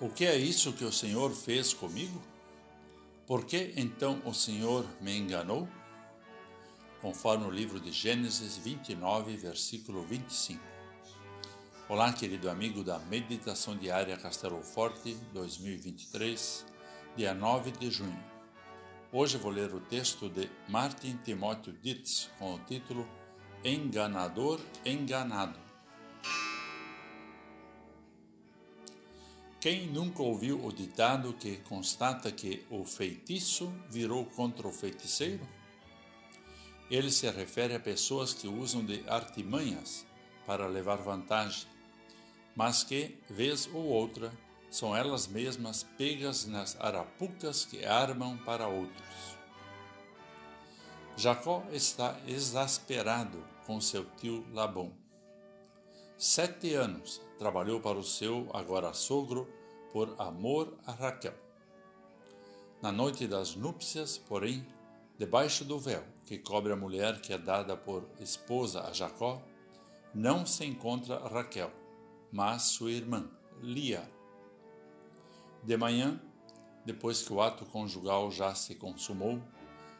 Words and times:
O 0.00 0.08
que 0.08 0.26
é 0.26 0.36
isso 0.36 0.72
que 0.72 0.84
o 0.84 0.92
Senhor 0.92 1.30
fez 1.30 1.72
comigo? 1.72 2.20
Por 3.28 3.44
que 3.44 3.72
então 3.76 4.20
o 4.24 4.34
Senhor 4.34 4.84
me 5.00 5.16
enganou? 5.16 5.68
Conforme 7.00 7.46
o 7.46 7.50
livro 7.50 7.78
de 7.78 7.92
Gênesis 7.92 8.56
29, 8.56 9.36
versículo 9.36 10.02
25. 10.02 10.60
Olá, 11.88 12.12
querido 12.12 12.50
amigo 12.50 12.82
da 12.82 12.98
Meditação 12.98 13.76
Diária 13.76 14.16
Castelo 14.16 14.60
Forte 14.64 15.14
2023, 15.32 16.66
dia 17.16 17.32
9 17.32 17.70
de 17.70 17.88
junho. 17.88 18.24
Hoje 19.12 19.38
vou 19.38 19.52
ler 19.52 19.72
o 19.72 19.80
texto 19.80 20.28
de 20.28 20.50
Martin 20.68 21.16
Timóteo 21.18 21.72
Dietz 21.72 22.28
com 22.36 22.54
o 22.54 22.58
título 22.58 23.08
Enganador 23.64 24.58
Enganado. 24.84 25.63
Quem 29.64 29.86
nunca 29.86 30.22
ouviu 30.22 30.62
o 30.62 30.70
ditado 30.70 31.32
que 31.32 31.56
constata 31.56 32.30
que 32.30 32.66
o 32.68 32.84
feitiço 32.84 33.72
virou 33.88 34.26
contra 34.26 34.68
o 34.68 34.70
feiticeiro? 34.70 35.48
Ele 36.90 37.10
se 37.10 37.30
refere 37.30 37.74
a 37.74 37.80
pessoas 37.80 38.34
que 38.34 38.46
usam 38.46 38.84
de 38.84 39.02
artimanhas 39.08 40.04
para 40.44 40.66
levar 40.66 40.96
vantagem, 40.96 41.66
mas 42.54 42.84
que, 42.84 43.18
vez 43.30 43.66
ou 43.72 43.86
outra, 43.86 44.30
são 44.70 44.94
elas 44.94 45.26
mesmas 45.26 45.82
pegas 45.96 46.44
nas 46.44 46.78
arapucas 46.78 47.64
que 47.64 47.86
armam 47.86 48.36
para 48.36 48.68
outros. 48.68 49.38
Jacó 51.16 51.64
está 51.72 52.20
exasperado 52.26 53.42
com 53.64 53.80
seu 53.80 54.04
tio 54.18 54.46
Labão 54.52 54.92
Sete 56.16 56.74
anos 56.74 57.20
trabalhou 57.38 57.80
para 57.80 57.98
o 57.98 58.04
seu 58.04 58.48
agora 58.54 58.94
sogro 58.94 59.48
por 59.94 60.12
amor 60.18 60.76
a 60.84 60.90
Raquel. 60.90 61.34
Na 62.82 62.90
noite 62.90 63.28
das 63.28 63.54
núpcias, 63.54 64.18
porém, 64.18 64.66
debaixo 65.16 65.64
do 65.64 65.78
véu 65.78 66.02
que 66.26 66.36
cobre 66.36 66.72
a 66.72 66.76
mulher 66.76 67.20
que 67.20 67.32
é 67.32 67.38
dada 67.38 67.76
por 67.76 68.10
esposa 68.18 68.82
a 68.88 68.92
Jacó, 68.92 69.40
não 70.12 70.44
se 70.44 70.64
encontra 70.64 71.28
Raquel, 71.28 71.70
mas 72.32 72.62
sua 72.62 72.90
irmã, 72.90 73.30
Lia. 73.62 74.10
De 75.62 75.76
manhã, 75.76 76.20
depois 76.84 77.22
que 77.22 77.32
o 77.32 77.40
ato 77.40 77.64
conjugal 77.64 78.32
já 78.32 78.52
se 78.52 78.74
consumou, 78.74 79.40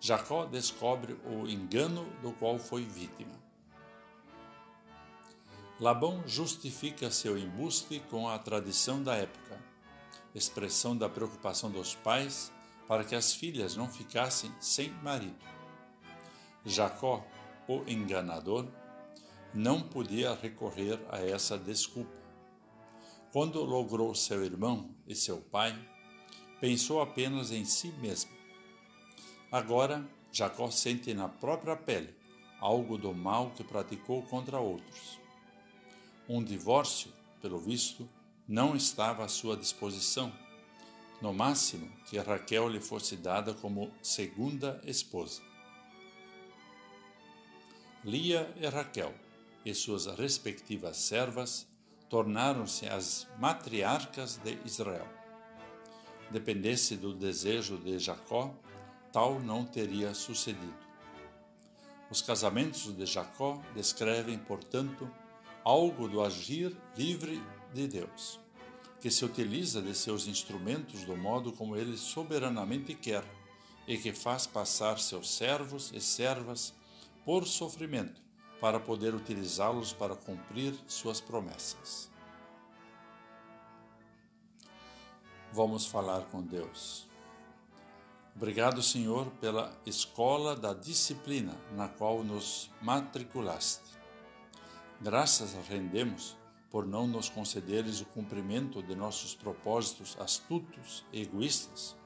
Jacó 0.00 0.46
descobre 0.46 1.16
o 1.24 1.46
engano 1.46 2.06
do 2.22 2.32
qual 2.32 2.58
foi 2.58 2.82
vítima. 2.82 3.40
Labão 5.78 6.26
justifica 6.26 7.08
seu 7.08 7.38
embuste 7.38 8.00
com 8.10 8.28
a 8.28 8.36
tradição 8.36 9.00
da 9.00 9.14
época, 9.14 9.75
expressão 10.36 10.94
da 10.96 11.08
preocupação 11.08 11.70
dos 11.70 11.94
pais 11.94 12.52
para 12.86 13.02
que 13.02 13.14
as 13.14 13.32
filhas 13.32 13.74
não 13.74 13.88
ficassem 13.88 14.52
sem 14.60 14.90
marido. 15.02 15.44
Jacó, 16.64 17.26
o 17.66 17.82
enganador, 17.88 18.66
não 19.54 19.80
podia 19.80 20.34
recorrer 20.34 21.00
a 21.08 21.18
essa 21.18 21.56
desculpa. 21.56 22.20
Quando 23.32 23.62
logrou 23.64 24.14
seu 24.14 24.44
irmão 24.44 24.90
e 25.06 25.14
seu 25.14 25.38
pai, 25.38 25.76
pensou 26.60 27.00
apenas 27.00 27.50
em 27.50 27.64
si 27.64 27.88
mesmo. 27.92 28.30
Agora, 29.50 30.06
Jacó 30.30 30.70
sente 30.70 31.14
na 31.14 31.28
própria 31.28 31.76
pele 31.76 32.14
algo 32.60 32.98
do 32.98 33.14
mal 33.14 33.50
que 33.50 33.64
praticou 33.64 34.22
contra 34.22 34.58
outros. 34.58 35.18
Um 36.28 36.42
divórcio, 36.42 37.12
pelo 37.40 37.58
visto, 37.58 38.08
não 38.48 38.76
estava 38.76 39.24
à 39.24 39.28
sua 39.28 39.56
disposição. 39.56 40.32
No 41.20 41.32
máximo, 41.32 41.90
que 42.06 42.18
Raquel 42.18 42.68
lhe 42.68 42.80
fosse 42.80 43.16
dada 43.16 43.54
como 43.54 43.90
segunda 44.02 44.80
esposa. 44.84 45.42
Lia 48.04 48.52
e 48.60 48.66
Raquel 48.68 49.14
e 49.64 49.74
suas 49.74 50.06
respectivas 50.06 50.96
servas 50.98 51.66
tornaram-se 52.08 52.86
as 52.86 53.26
matriarcas 53.38 54.36
de 54.36 54.56
Israel. 54.64 55.08
Dependesse 56.30 56.96
do 56.96 57.12
desejo 57.12 57.76
de 57.78 57.98
Jacó, 57.98 58.54
tal 59.12 59.40
não 59.40 59.64
teria 59.64 60.14
sucedido. 60.14 60.86
Os 62.08 62.22
casamentos 62.22 62.94
de 62.94 63.04
Jacó 63.06 63.60
descrevem, 63.74 64.38
portanto, 64.38 65.10
algo 65.64 66.06
do 66.06 66.22
agir 66.22 66.76
livre 66.96 67.42
de 67.74 67.88
Deus, 67.88 68.38
que 69.06 69.10
se 69.12 69.24
utiliza 69.24 69.80
de 69.80 69.94
seus 69.94 70.26
instrumentos 70.26 71.04
do 71.04 71.16
modo 71.16 71.52
como 71.52 71.76
ele 71.76 71.96
soberanamente 71.96 72.92
quer 72.92 73.24
e 73.86 73.96
que 73.96 74.12
faz 74.12 74.48
passar 74.48 74.98
seus 74.98 75.30
servos 75.30 75.92
e 75.94 76.00
servas 76.00 76.74
por 77.24 77.46
sofrimento 77.46 78.20
para 78.60 78.80
poder 78.80 79.14
utilizá-los 79.14 79.92
para 79.92 80.16
cumprir 80.16 80.74
suas 80.88 81.20
promessas. 81.20 82.10
Vamos 85.52 85.86
falar 85.86 86.22
com 86.22 86.42
Deus. 86.42 87.06
Obrigado, 88.34 88.82
Senhor, 88.82 89.30
pela 89.40 89.72
escola 89.86 90.56
da 90.56 90.74
disciplina 90.74 91.54
na 91.76 91.86
qual 91.86 92.24
nos 92.24 92.72
matriculaste. 92.82 93.84
Graças 95.00 95.54
rendemos 95.68 96.36
por 96.70 96.86
não 96.86 97.06
nos 97.06 97.28
concederes 97.28 98.00
o 98.00 98.06
cumprimento 98.06 98.82
de 98.82 98.94
nossos 98.94 99.34
propósitos 99.34 100.16
astutos 100.18 101.04
e 101.12 101.22
egoístas, 101.22 101.96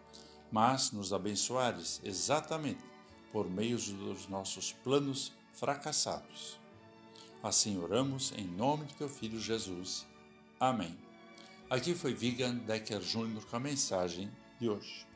mas 0.53 0.93
nos 0.93 1.13
abençoares 1.13 2.01
exatamente 2.05 2.85
por 3.33 3.49
meio 3.49 3.77
dos 3.77 4.29
nossos 4.29 4.73
planos 4.73 5.33
fracassados. 5.53 6.59
Assim 7.43 7.79
oramos 7.79 8.33
em 8.37 8.47
nome 8.47 8.85
de 8.85 8.95
teu 8.95 9.09
Filho 9.09 9.41
Jesus. 9.41 10.07
Amém. 10.59 10.97
Aqui 11.71 11.95
foi 11.95 12.13
Vigan 12.13 12.57
Decker 12.57 13.01
Jr. 13.01 13.45
com 13.49 13.57
a 13.57 13.61
mensagem 13.61 14.31
de 14.59 14.69
hoje. 14.69 15.10